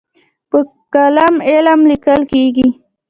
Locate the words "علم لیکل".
1.49-2.21